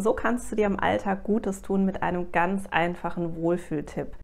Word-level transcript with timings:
So 0.00 0.14
kannst 0.14 0.50
du 0.50 0.56
dir 0.56 0.64
im 0.64 0.80
Alltag 0.80 1.24
Gutes 1.24 1.60
tun 1.60 1.84
mit 1.84 2.02
einem 2.02 2.32
ganz 2.32 2.66
einfachen 2.70 3.36
Wohlfühltipp. 3.36 4.16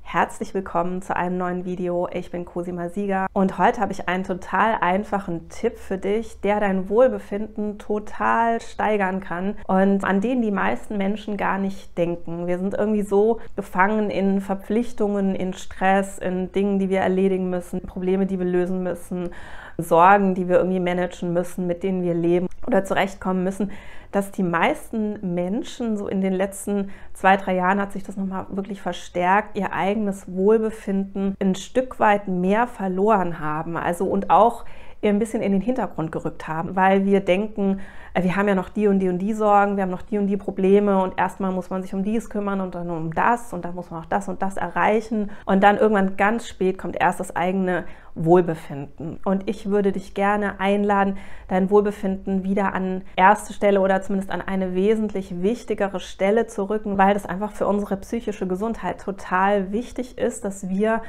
Herzlich 0.00 0.54
willkommen 0.54 1.02
zu 1.02 1.16
einem 1.16 1.38
neuen 1.38 1.64
Video. 1.64 2.06
Ich 2.12 2.30
bin 2.30 2.44
Cosima 2.44 2.88
Sieger 2.88 3.26
und 3.32 3.58
heute 3.58 3.80
habe 3.80 3.90
ich 3.90 4.08
einen 4.08 4.22
total 4.22 4.76
einfachen 4.80 5.48
Tipp 5.48 5.76
für 5.76 5.98
dich, 5.98 6.40
der 6.42 6.60
dein 6.60 6.88
Wohlbefinden 6.88 7.80
total 7.80 8.60
steigern 8.60 9.18
kann 9.18 9.56
und 9.66 10.04
an 10.04 10.20
den 10.20 10.40
die 10.40 10.52
meisten 10.52 10.98
Menschen 10.98 11.36
gar 11.36 11.58
nicht 11.58 11.98
denken. 11.98 12.46
Wir 12.46 12.60
sind 12.60 12.74
irgendwie 12.74 13.02
so 13.02 13.40
gefangen 13.56 14.08
in 14.08 14.40
Verpflichtungen, 14.40 15.34
in 15.34 15.52
Stress, 15.52 16.18
in 16.18 16.52
Dingen, 16.52 16.78
die 16.78 16.90
wir 16.90 17.00
erledigen 17.00 17.50
müssen, 17.50 17.80
Probleme, 17.80 18.26
die 18.26 18.38
wir 18.38 18.46
lösen 18.46 18.84
müssen, 18.84 19.30
Sorgen, 19.78 20.36
die 20.36 20.48
wir 20.48 20.58
irgendwie 20.58 20.78
managen 20.78 21.32
müssen, 21.32 21.66
mit 21.66 21.82
denen 21.82 22.04
wir 22.04 22.14
leben 22.14 22.46
oder 22.66 22.84
zurechtkommen 22.84 23.44
müssen, 23.44 23.70
dass 24.12 24.30
die 24.30 24.42
meisten 24.42 25.34
Menschen 25.34 25.96
so 25.96 26.06
in 26.06 26.20
den 26.20 26.32
letzten 26.32 26.90
zwei, 27.14 27.36
drei 27.36 27.54
Jahren 27.54 27.80
hat 27.80 27.92
sich 27.92 28.02
das 28.02 28.16
nochmal 28.16 28.46
wirklich 28.50 28.80
verstärkt, 28.80 29.56
ihr 29.56 29.72
eigenes 29.72 30.32
Wohlbefinden 30.32 31.34
ein 31.40 31.54
Stück 31.54 31.98
weit 31.98 32.28
mehr 32.28 32.66
verloren 32.66 33.40
haben. 33.40 33.76
Also 33.76 34.04
und 34.04 34.30
auch 34.30 34.64
ein 35.08 35.18
bisschen 35.18 35.42
in 35.42 35.52
den 35.52 35.60
Hintergrund 35.60 36.12
gerückt 36.12 36.46
haben, 36.48 36.76
weil 36.76 37.04
wir 37.04 37.20
denken, 37.20 37.80
äh, 38.14 38.22
wir 38.22 38.36
haben 38.36 38.48
ja 38.48 38.54
noch 38.54 38.68
die 38.68 38.86
und 38.86 39.00
die 39.00 39.08
und 39.08 39.18
die 39.18 39.32
Sorgen, 39.32 39.76
wir 39.76 39.82
haben 39.82 39.90
noch 39.90 40.02
die 40.02 40.18
und 40.18 40.26
die 40.26 40.36
Probleme 40.36 41.02
und 41.02 41.18
erstmal 41.18 41.52
muss 41.52 41.70
man 41.70 41.82
sich 41.82 41.94
um 41.94 42.02
dies 42.02 42.30
kümmern 42.30 42.60
und 42.60 42.74
dann 42.74 42.90
um 42.90 43.12
das 43.12 43.52
und 43.52 43.64
dann 43.64 43.74
muss 43.74 43.90
man 43.90 44.02
auch 44.02 44.06
das 44.06 44.28
und 44.28 44.42
das 44.42 44.56
erreichen 44.56 45.30
und 45.44 45.62
dann 45.62 45.78
irgendwann 45.78 46.16
ganz 46.16 46.46
spät 46.48 46.78
kommt 46.78 47.00
erst 47.00 47.20
das 47.20 47.34
eigene 47.34 47.84
Wohlbefinden. 48.14 49.18
Und 49.24 49.48
ich 49.48 49.70
würde 49.70 49.90
dich 49.90 50.14
gerne 50.14 50.60
einladen, 50.60 51.16
dein 51.48 51.70
Wohlbefinden 51.70 52.44
wieder 52.44 52.74
an 52.74 53.02
erste 53.16 53.54
Stelle 53.54 53.80
oder 53.80 54.02
zumindest 54.02 54.30
an 54.30 54.42
eine 54.42 54.74
wesentlich 54.74 55.42
wichtigere 55.42 55.98
Stelle 55.98 56.46
zu 56.46 56.68
rücken, 56.68 56.98
weil 56.98 57.14
das 57.14 57.26
einfach 57.26 57.52
für 57.52 57.66
unsere 57.66 57.96
psychische 57.96 58.46
Gesundheit 58.46 59.00
total 59.00 59.72
wichtig 59.72 60.18
ist, 60.18 60.44
dass 60.44 60.68
wir 60.68 61.02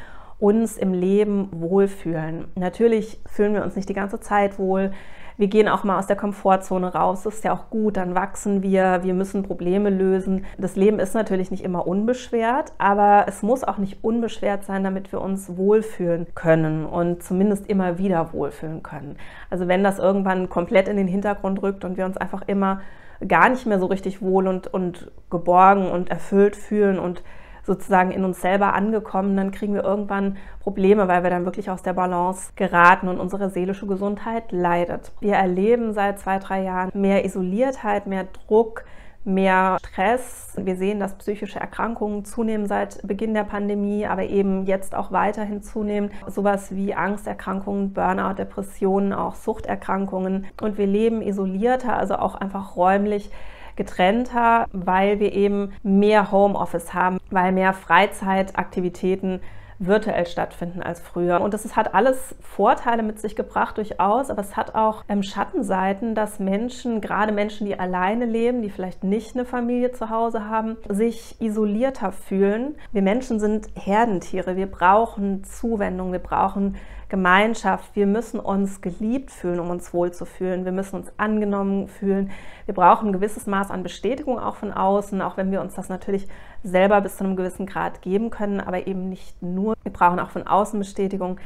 uns 0.44 0.78
im 0.78 0.94
Leben 0.94 1.48
wohlfühlen. 1.54 2.50
Natürlich 2.56 3.22
fühlen 3.26 3.54
wir 3.54 3.64
uns 3.64 3.78
nicht 3.78 3.88
die 3.88 3.94
ganze 3.94 4.20
Zeit 4.20 4.60
wohl. 4.60 4.92
Wir 5.38 5.48
gehen 5.48 5.70
auch 5.70 5.86
mal 5.86 5.98
aus 5.98 6.06
der 6.06 6.18
Komfortzone 6.18 6.94
raus. 6.94 7.24
Das 7.24 7.36
ist 7.36 7.46
ja 7.46 7.54
auch 7.54 7.70
gut. 7.70 7.96
Dann 7.96 8.14
wachsen 8.14 8.62
wir. 8.62 9.00
Wir 9.04 9.14
müssen 9.14 9.44
Probleme 9.44 9.90
lösen. 9.90 10.46
Das 10.58 10.76
Leben 10.76 11.00
ist 11.00 11.16
natürlich 11.16 11.50
nicht 11.50 11.64
immer 11.64 11.88
unbeschwert, 11.88 12.74
aber 12.78 13.24
es 13.30 13.42
muss 13.42 13.64
auch 13.64 13.78
nicht 13.78 14.04
unbeschwert 14.04 14.66
sein, 14.66 14.84
damit 14.84 15.14
wir 15.14 15.22
uns 15.22 15.56
wohlfühlen 15.56 16.28
können 16.36 16.86
und 16.86 17.24
zumindest 17.24 17.70
immer 17.70 17.98
wieder 17.98 18.34
wohlfühlen 18.34 18.84
können. 18.84 19.16
Also 19.50 19.70
wenn 19.70 19.82
das 19.82 19.98
irgendwann 19.98 20.50
komplett 20.50 20.90
in 20.90 20.98
den 20.98 21.08
Hintergrund 21.08 21.64
rückt 21.64 21.86
und 21.86 21.96
wir 21.96 22.06
uns 22.06 22.18
einfach 22.18 22.42
immer 22.48 22.82
gar 23.26 23.48
nicht 23.48 23.66
mehr 23.66 23.80
so 23.80 23.86
richtig 23.86 24.22
wohl 24.22 24.50
und, 24.50 24.68
und 24.74 25.10
geborgen 25.30 25.90
und 25.90 26.12
erfüllt 26.12 26.58
fühlen 26.58 27.00
und 27.00 27.24
sozusagen 27.66 28.12
in 28.12 28.24
uns 28.24 28.42
selber 28.42 28.74
angekommen, 28.74 29.36
dann 29.36 29.52
kriegen 29.52 29.74
wir 29.74 29.84
irgendwann 29.84 30.38
Probleme, 30.60 31.08
weil 31.08 31.24
wir 31.24 31.30
dann 31.30 31.46
wirklich 31.46 31.70
aus 31.70 31.82
der 31.82 31.94
Balance 31.94 32.52
geraten 32.56 33.08
und 33.08 33.20
unsere 33.20 33.50
seelische 33.50 33.88
Gesundheit 33.88 34.52
leidet. 34.52 35.12
Wir 35.22 35.36
erleben 35.36 35.94
seit 35.94 36.20
zwei, 36.20 36.40
drei 36.40 36.64
Jahren 36.64 36.92
mehr 36.94 37.26
Isoliertheit, 37.26 38.08
mehr 38.08 38.26
Druck, 38.26 38.84
mehr 39.26 39.78
Stress. 39.80 40.54
Wir 40.58 40.76
sehen, 40.76 41.00
dass 41.00 41.18
psychische 41.18 41.60
Erkrankungen 41.60 42.26
zunehmen 42.26 42.68
seit 42.68 43.06
Beginn 43.08 43.34
der 43.34 43.46
Pandemie, 43.46 44.06
aber 44.06 44.24
eben 44.24 44.66
jetzt 44.66 44.96
auch 44.96 45.12
weiterhin 45.12 45.62
zunehmen. 45.62 46.12
Sowas 46.28 46.76
wie 46.76 46.94
Angsterkrankungen, 46.94 47.94
Burnout, 47.94 48.34
Depressionen, 48.34 49.14
auch 49.14 49.36
Suchterkrankungen. 49.36 50.46
Und 50.62 50.78
wir 50.78 50.88
leben 50.88 51.22
isolierter, 51.22 51.98
also 51.98 52.16
auch 52.16 52.36
einfach 52.36 52.76
räumlich 52.76 53.32
getrennter, 53.76 54.68
weil 54.72 55.20
wir 55.20 55.34
eben 55.34 55.74
mehr 55.84 56.32
Homeoffice 56.32 56.94
haben, 56.94 57.20
weil 57.30 57.52
mehr 57.52 57.74
Freizeitaktivitäten 57.74 59.42
virtuell 59.80 60.26
stattfinden 60.26 60.82
als 60.82 61.02
früher. 61.02 61.42
Und 61.42 61.54
das 61.54 61.76
hat 61.76 61.94
alles 61.94 62.36
Vorteile 62.42 63.04
mit 63.04 63.20
sich 63.20 63.36
gebracht, 63.36 63.78
durchaus, 63.78 64.30
aber 64.30 64.42
es 64.42 64.56
hat 64.56 64.76
auch 64.76 65.04
ähm, 65.10 65.24
Schattenseiten, 65.24 66.16
dass 66.16 66.40
Menschen, 66.40 67.02
gerade 67.02 67.32
Menschen, 67.32 67.66
die 67.66 67.80
alleine 67.80 68.26
leben, 68.26 68.62
die 68.62 68.70
vielleicht 68.70 69.04
nicht 69.04 69.36
eine 69.36 69.46
Familie 69.46 69.92
zu 69.92 70.10
Hause 70.10 70.48
haben, 70.48 70.78
sich 70.90 71.40
isolierter 71.42 72.12
fühlen. 72.12 72.76
Wir 72.92 73.02
Menschen 73.02 73.40
sind 73.40 73.68
Herdentiere, 73.76 74.56
wir 74.56 74.68
brauchen 74.68 75.44
Zuwendung, 75.44 76.12
wir 76.12 76.20
brauchen 76.20 76.76
Gemeinschaft. 77.14 77.96
Wir 77.96 78.08
müssen 78.08 78.40
uns 78.40 78.82
geliebt 78.82 79.30
fühlen, 79.30 79.60
um 79.60 79.70
uns 79.70 79.94
wohlzufühlen. 79.94 80.66
Wir 80.66 80.72
müssen 80.72 80.96
uns 80.96 81.12
angenommen 81.18 81.88
fühlen. 81.88 82.32
Wir 82.66 82.74
brauchen 82.74 83.10
ein 83.10 83.14
gewisses 83.14 83.46
Maß 83.46 83.70
an 83.70 83.84
Bestätigung 83.84 84.40
auch 84.40 84.56
von 84.56 84.74
außen, 84.74 85.22
auch 85.22 85.38
wenn 85.38 85.52
wir 85.52 85.62
uns 85.62 85.76
das 85.76 85.90
natürlich 85.90 86.28
selber 86.64 87.02
bis 87.02 87.18
zu 87.18 87.24
einem 87.24 87.36
gewissen 87.36 87.68
Grad 87.68 88.02
geben 88.02 88.32
können, 88.32 88.60
aber 88.60 88.88
eben 88.88 89.10
nicht 89.10 89.44
nur. 89.44 89.76
Wir 89.84 89.94
brauchen 89.94 90.20
auch 90.20 90.32
von 90.32 90.48
außen 90.48 90.80
Bestätigung. 90.80 91.38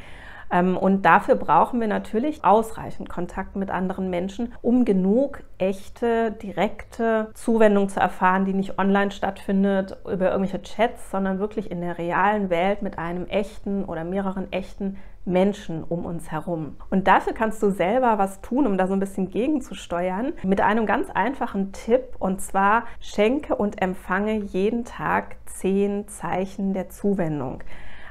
Ähm, 0.51 0.77
und 0.77 1.03
dafür 1.03 1.35
brauchen 1.35 1.79
wir 1.79 1.87
natürlich 1.87 2.43
ausreichend 2.43 3.09
Kontakt 3.09 3.55
mit 3.55 3.69
anderen 3.69 4.09
Menschen, 4.09 4.53
um 4.61 4.85
genug 4.85 5.43
echte, 5.57 6.31
direkte 6.31 7.29
Zuwendung 7.33 7.89
zu 7.89 7.99
erfahren, 7.99 8.45
die 8.45 8.53
nicht 8.53 8.79
online 8.79 9.11
stattfindet 9.11 9.97
über 10.05 10.31
irgendwelche 10.31 10.61
Chats, 10.61 11.11
sondern 11.11 11.39
wirklich 11.39 11.71
in 11.71 11.81
der 11.81 11.97
realen 11.97 12.49
Welt 12.49 12.81
mit 12.81 12.97
einem 12.97 13.25
echten 13.27 13.83
oder 13.85 14.03
mehreren 14.03 14.51
echten 14.51 14.97
Menschen 15.27 15.83
um 15.83 16.05
uns 16.05 16.31
herum. 16.31 16.77
Und 16.89 17.07
dafür 17.07 17.33
kannst 17.33 17.61
du 17.61 17.69
selber 17.69 18.17
was 18.17 18.41
tun, 18.41 18.65
um 18.65 18.77
da 18.77 18.87
so 18.87 18.93
ein 18.93 18.99
bisschen 18.99 19.29
gegenzusteuern, 19.29 20.33
mit 20.43 20.61
einem 20.61 20.85
ganz 20.85 21.09
einfachen 21.09 21.73
Tipp 21.73 22.15
und 22.17 22.41
zwar 22.41 22.85
schenke 23.01 23.55
und 23.55 23.81
empfange 23.81 24.35
jeden 24.35 24.85
Tag 24.85 25.35
zehn 25.45 26.07
Zeichen 26.07 26.73
der 26.73 26.89
Zuwendung. 26.89 27.61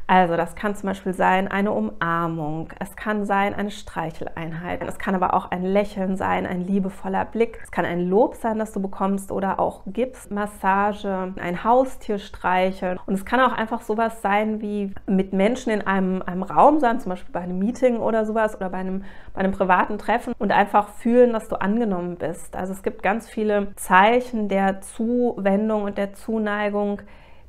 Also 0.09 0.37
das 0.37 0.55
kann 0.55 0.77
zum 0.77 0.89
Beispiel 0.89 1.15
sein 1.15 1.49
eine 1.49 1.73
Umarmung, 1.73 2.69
es 2.79 2.95
kann 2.95 3.25
sein 3.25 3.55
eine 3.55 3.73
Streicheleinheit, 3.73 4.81
es 4.87 4.99
kann 4.99 5.17
aber 5.17 5.35
auch 5.35 5.51
ein 5.51 5.65
Lächeln 5.65 6.17
sein, 6.17 6.47
ein 6.47 6.61
liebevoller 6.61 7.25
Blick, 7.25 7.59
es 7.65 7.73
kann 7.73 7.85
ein 7.85 8.09
Lob 8.09 8.37
sein, 8.37 8.61
das 8.61 8.73
du 8.73 8.81
bekommst 8.81 9.33
oder 9.33 9.59
auch 9.59 9.83
Gipsmassage, 9.87 11.35
ein 11.41 11.65
Haustier 11.65 12.19
streicheln 12.19 13.01
und 13.07 13.15
es 13.15 13.25
kann 13.25 13.41
auch 13.41 13.53
einfach 13.53 13.81
sowas 13.83 14.23
sein 14.23 14.61
wie 14.61 14.95
mit 15.09 15.33
Menschen 15.33 15.73
in 15.73 15.85
einem, 15.85 16.23
einem 16.23 16.45
Raum 16.45 16.79
sein, 16.79 17.01
zum 17.01 17.11
Beispiel 17.11 17.33
bei 17.33 17.41
einem 17.41 17.59
Meeting 17.59 17.97
oder 17.97 18.25
sowas 18.25 18.55
oder 18.55 18.71
bei 18.71 18.79
einem, 18.79 19.03
bei 19.35 19.41
einem 19.41 19.53
privaten 19.53 19.99
Treffen 19.99 20.35
und 20.39 20.53
einfach 20.53 20.89
fühlen, 20.89 21.33
dass 21.33 21.49
du 21.49 21.57
angenommen 21.57 22.15
bist. 22.15 22.55
Also 22.55 22.73
es 22.73 22.85
gibt 22.85 23.03
ganz 23.03 23.29
viele 23.29 23.75
Zeichen 23.75 24.49
der 24.49 24.83
Zuwendung 24.83 25.83
und 25.83 25.99
der 25.99 26.15
Zuneigung, 26.15 27.03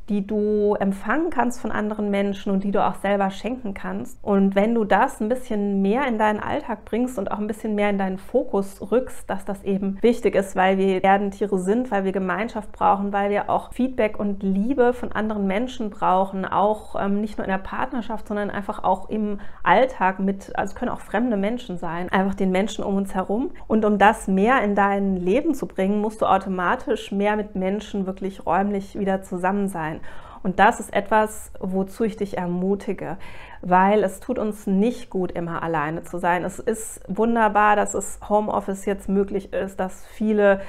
die 0.09 0.25
du 0.25 0.75
empfangen 0.79 1.29
kannst 1.29 1.59
von 1.59 1.71
anderen 1.71 2.09
Menschen 2.09 2.51
und 2.51 2.63
die 2.63 2.71
du 2.71 2.85
auch 2.85 2.95
selber 2.95 3.29
schenken 3.29 3.73
kannst. 3.73 4.17
Und 4.23 4.55
wenn 4.55 4.73
du 4.73 4.85
das 4.85 5.19
ein 5.19 5.29
bisschen 5.29 5.81
mehr 5.81 6.07
in 6.07 6.17
deinen 6.17 6.39
Alltag 6.39 6.85
bringst 6.85 7.19
und 7.19 7.31
auch 7.31 7.39
ein 7.39 7.47
bisschen 7.47 7.75
mehr 7.75 7.89
in 7.89 7.97
deinen 7.97 8.17
Fokus 8.17 8.79
rückst, 8.91 9.29
dass 9.29 9.43
das 9.43 9.63
eben 9.63 9.97
wichtig 10.01 10.35
ist, 10.35 10.55
weil 10.55 10.77
wir 10.77 11.03
Erdentiere 11.03 11.59
sind, 11.59 11.91
weil 11.91 12.05
wir 12.05 12.13
Gemeinschaft 12.13 12.71
brauchen, 12.71 13.11
weil 13.11 13.29
wir 13.29 13.49
auch 13.49 13.73
Feedback 13.73 14.17
und 14.17 14.43
Liebe 14.43 14.93
von 14.93 15.11
anderen 15.11 15.45
Menschen 15.45 15.89
brauchen, 15.89 16.45
auch 16.45 16.95
ähm, 16.99 17.19
nicht 17.19 17.37
nur 17.37 17.45
in 17.45 17.51
der 17.51 17.57
Partnerschaft, 17.57 18.27
sondern 18.27 18.49
einfach 18.49 18.83
auch 18.83 19.09
im 19.09 19.39
Alltag 19.63 20.19
mit, 20.19 20.57
also 20.57 20.75
können 20.75 20.91
auch 20.91 21.01
fremde 21.01 21.35
Menschen 21.35 21.77
sein, 21.77 22.09
einfach 22.09 22.35
den 22.35 22.51
Menschen 22.51 22.83
um 22.83 22.95
uns 22.95 23.13
herum. 23.13 23.51
Und 23.67 23.83
um 23.83 23.97
das 23.97 24.27
mehr 24.27 24.63
in 24.63 24.75
dein 24.75 25.17
Leben 25.17 25.53
zu 25.53 25.67
bringen, 25.67 25.99
musst 25.99 26.21
du 26.21 26.25
automatisch 26.25 27.11
mehr 27.11 27.35
mit 27.35 27.55
Menschen 27.55 28.05
wirklich 28.05 28.45
räumlich 28.45 28.97
wieder 28.97 29.21
zusammen 29.21 29.67
sein 29.67 29.96
sein. 29.97 30.01
Und 30.43 30.59
das 30.59 30.79
ist 30.79 30.93
etwas, 30.93 31.51
wozu 31.59 32.03
ich 32.03 32.15
dich 32.15 32.37
ermutige, 32.37 33.17
weil 33.61 34.03
es 34.03 34.19
tut 34.19 34.39
uns 34.39 34.67
nicht 34.67 35.09
gut, 35.09 35.31
immer 35.31 35.63
alleine 35.63 36.03
zu 36.03 36.19
sein. 36.19 36.45
Es 36.45 36.59
ist 36.59 37.01
wunderbar, 37.07 37.75
dass 37.75 37.93
es 37.93 38.19
Homeoffice 38.29 38.85
jetzt 38.85 39.09
möglich 39.09 39.51
ist, 39.51 39.79
dass 39.79 40.05
viele 40.05 40.61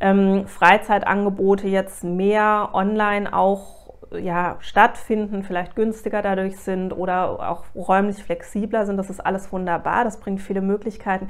ähm, 0.00 0.46
Freizeitangebote 0.46 1.68
jetzt 1.68 2.04
mehr 2.04 2.70
online 2.72 3.32
auch 3.32 3.92
ja, 4.12 4.56
stattfinden, 4.60 5.42
vielleicht 5.42 5.74
günstiger 5.74 6.22
dadurch 6.22 6.58
sind 6.58 6.92
oder 6.92 7.50
auch 7.50 7.64
räumlich 7.74 8.22
flexibler 8.22 8.86
sind. 8.86 8.96
Das 8.96 9.10
ist 9.10 9.20
alles 9.20 9.52
wunderbar, 9.52 10.04
das 10.04 10.20
bringt 10.20 10.40
viele 10.40 10.60
Möglichkeiten 10.60 11.28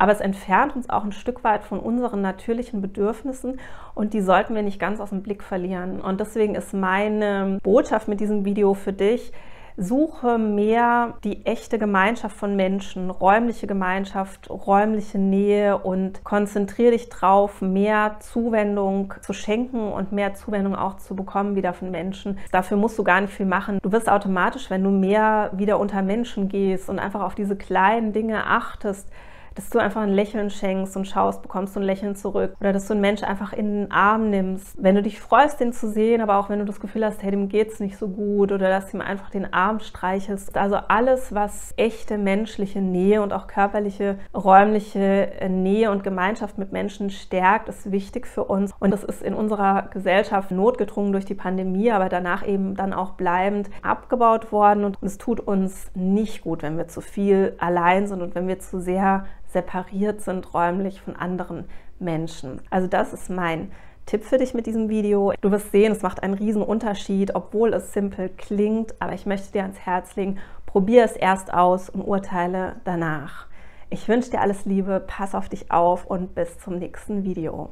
aber 0.00 0.12
es 0.12 0.20
entfernt 0.20 0.74
uns 0.74 0.88
auch 0.88 1.04
ein 1.04 1.12
Stück 1.12 1.44
weit 1.44 1.62
von 1.62 1.78
unseren 1.78 2.22
natürlichen 2.22 2.80
Bedürfnissen 2.80 3.60
und 3.94 4.14
die 4.14 4.22
sollten 4.22 4.54
wir 4.54 4.62
nicht 4.62 4.80
ganz 4.80 4.98
aus 4.98 5.10
dem 5.10 5.22
Blick 5.22 5.42
verlieren. 5.42 6.00
Und 6.00 6.20
deswegen 6.20 6.54
ist 6.54 6.72
meine 6.72 7.58
Botschaft 7.62 8.08
mit 8.08 8.18
diesem 8.18 8.46
Video 8.46 8.72
für 8.72 8.94
dich, 8.94 9.30
Suche 9.76 10.36
mehr 10.36 11.14
die 11.24 11.46
echte 11.46 11.78
Gemeinschaft 11.78 12.36
von 12.36 12.54
Menschen, 12.56 13.08
räumliche 13.08 13.66
Gemeinschaft, 13.66 14.50
räumliche 14.50 15.18
Nähe 15.18 15.78
und 15.78 16.22
konzentriere 16.24 16.90
dich 16.90 17.08
drauf, 17.08 17.62
mehr 17.62 18.16
Zuwendung 18.20 19.14
zu 19.22 19.32
schenken 19.32 19.92
und 19.92 20.12
mehr 20.12 20.34
Zuwendung 20.34 20.74
auch 20.74 20.96
zu 20.96 21.16
bekommen 21.16 21.56
wieder 21.56 21.72
von 21.72 21.90
Menschen. 21.90 22.38
Dafür 22.52 22.76
musst 22.76 22.98
du 22.98 23.04
gar 23.04 23.20
nicht 23.22 23.32
viel 23.32 23.46
machen. 23.46 23.78
Du 23.82 23.92
wirst 23.92 24.10
automatisch, 24.10 24.68
wenn 24.70 24.84
du 24.84 24.90
mehr 24.90 25.50
wieder 25.54 25.78
unter 25.78 26.02
Menschen 26.02 26.48
gehst 26.48 26.90
und 26.90 26.98
einfach 26.98 27.22
auf 27.22 27.34
diese 27.34 27.56
kleinen 27.56 28.12
Dinge 28.12 28.46
achtest, 28.46 29.08
dass 29.54 29.70
du 29.70 29.78
einfach 29.78 30.02
ein 30.02 30.10
Lächeln 30.10 30.50
schenkst 30.50 30.96
und 30.96 31.06
schaust, 31.06 31.42
bekommst 31.42 31.76
du 31.76 31.80
ein 31.80 31.86
Lächeln 31.86 32.16
zurück. 32.16 32.54
Oder 32.60 32.72
dass 32.72 32.86
du 32.86 32.94
einen 32.94 33.00
Menschen 33.00 33.24
einfach 33.24 33.52
in 33.52 33.82
den 33.82 33.92
Arm 33.92 34.30
nimmst. 34.30 34.82
Wenn 34.82 34.94
du 34.94 35.02
dich 35.02 35.20
freust, 35.20 35.60
den 35.60 35.72
zu 35.72 35.88
sehen, 35.88 36.20
aber 36.20 36.38
auch 36.38 36.48
wenn 36.48 36.58
du 36.58 36.64
das 36.64 36.80
Gefühl 36.80 37.04
hast, 37.04 37.22
hey, 37.22 37.30
dem 37.30 37.48
geht's 37.48 37.80
nicht 37.80 37.96
so 37.96 38.08
gut 38.08 38.52
oder 38.52 38.68
dass 38.68 38.90
du 38.90 38.96
ihm 38.96 39.00
einfach 39.00 39.30
den 39.30 39.52
Arm 39.52 39.80
streichelst. 39.80 40.56
Also 40.56 40.76
alles, 40.76 41.34
was 41.34 41.72
echte 41.76 42.18
menschliche 42.18 42.80
Nähe 42.80 43.22
und 43.22 43.32
auch 43.32 43.46
körperliche, 43.46 44.18
räumliche 44.34 45.32
Nähe 45.48 45.90
und 45.90 46.04
Gemeinschaft 46.04 46.58
mit 46.58 46.72
Menschen 46.72 47.10
stärkt, 47.10 47.68
ist 47.68 47.90
wichtig 47.90 48.26
für 48.26 48.44
uns. 48.44 48.72
Und 48.78 48.90
das 48.92 49.04
ist 49.04 49.22
in 49.22 49.34
unserer 49.34 49.88
Gesellschaft 49.92 50.50
notgedrungen 50.50 51.12
durch 51.12 51.24
die 51.24 51.34
Pandemie, 51.34 51.90
aber 51.90 52.08
danach 52.08 52.46
eben 52.46 52.74
dann 52.74 52.92
auch 52.92 53.12
bleibend 53.12 53.70
abgebaut 53.82 54.52
worden. 54.52 54.84
Und 54.84 54.98
es 55.02 55.18
tut 55.18 55.40
uns 55.40 55.90
nicht 55.94 56.42
gut, 56.42 56.62
wenn 56.62 56.76
wir 56.76 56.88
zu 56.88 57.00
viel 57.00 57.54
allein 57.58 58.06
sind 58.06 58.22
und 58.22 58.34
wenn 58.34 58.48
wir 58.48 58.58
zu 58.58 58.80
sehr 58.80 59.26
separiert 59.52 60.20
sind 60.20 60.54
räumlich 60.54 61.00
von 61.00 61.16
anderen 61.16 61.64
Menschen. 61.98 62.60
Also 62.70 62.86
das 62.86 63.12
ist 63.12 63.30
mein 63.30 63.70
Tipp 64.06 64.24
für 64.24 64.38
dich 64.38 64.54
mit 64.54 64.66
diesem 64.66 64.88
Video. 64.88 65.32
Du 65.40 65.50
wirst 65.50 65.70
sehen, 65.70 65.92
es 65.92 66.02
macht 66.02 66.22
einen 66.22 66.34
riesen 66.34 66.62
Unterschied, 66.62 67.34
obwohl 67.34 67.74
es 67.74 67.92
simpel 67.92 68.28
klingt, 68.28 68.94
aber 69.00 69.12
ich 69.12 69.26
möchte 69.26 69.52
dir 69.52 69.62
ans 69.62 69.78
Herz 69.78 70.16
legen, 70.16 70.38
probier 70.66 71.04
es 71.04 71.12
erst 71.12 71.52
aus 71.52 71.90
und 71.90 72.02
urteile 72.02 72.76
danach. 72.84 73.46
Ich 73.88 74.08
wünsche 74.08 74.30
dir 74.30 74.40
alles 74.40 74.64
Liebe, 74.64 75.04
pass 75.06 75.34
auf 75.34 75.48
dich 75.48 75.70
auf 75.70 76.06
und 76.06 76.34
bis 76.34 76.58
zum 76.58 76.78
nächsten 76.78 77.24
Video. 77.24 77.70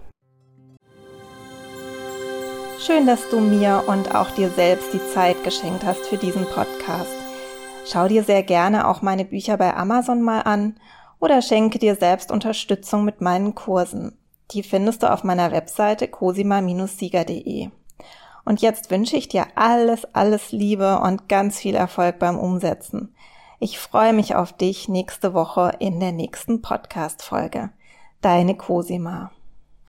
Schön, 2.81 3.07
dass 3.07 3.29
du 3.31 3.41
mir 3.41 3.85
und 3.87 4.15
auch 4.15 4.31
dir 4.31 4.51
selbst 4.51 4.95
die 4.95 5.05
Zeit 5.13 5.43
geschenkt 5.43 5.85
hast 5.85 6.07
für 6.07 6.17
diesen 6.17 6.45
Podcast. 6.45 7.15
Schau 7.85 8.07
dir 8.07 8.23
sehr 8.23 8.43
gerne 8.43 8.87
auch 8.87 9.03
meine 9.03 9.25
Bücher 9.25 9.57
bei 9.57 9.75
Amazon 9.75 10.23
mal 10.23 10.43
an 10.43 10.77
oder 11.21 11.43
schenke 11.43 11.79
dir 11.79 11.95
selbst 11.95 12.31
Unterstützung 12.31 13.05
mit 13.05 13.21
meinen 13.21 13.55
Kursen. 13.55 14.17
Die 14.53 14.63
findest 14.63 15.03
du 15.03 15.13
auf 15.13 15.25
meiner 15.25 15.53
Webseite 15.53 16.09
cosima-sieger.de. 16.09 17.71
Und 18.45 18.63
jetzt 18.63 18.91
wünsche 18.91 19.17
ich 19.17 19.29
dir 19.29 19.47
alles, 19.57 20.07
alles 20.15 20.53
Liebe 20.53 21.01
und 21.01 21.29
ganz 21.29 21.59
viel 21.59 21.75
Erfolg 21.75 22.19
beim 22.19 22.39
Umsetzen. 22.39 23.15
Ich 23.61 23.79
freue 23.79 24.13
mich 24.13 24.37
auf 24.37 24.53
dich 24.53 24.89
nächste 24.89 25.35
Woche 25.35 25.73
in 25.81 26.01
der 26.01 26.13
nächsten 26.13 26.63
Podcast-Folge. 26.63 27.71
Deine 28.23 28.57
Cosima. 28.57 29.33